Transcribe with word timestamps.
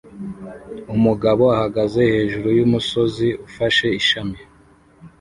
Umugabo 0.95 1.43
ahagaze 1.55 1.99
hejuru 2.13 2.47
yumusozi 2.57 3.27
ufashe 3.47 3.87
ishami 3.99 4.39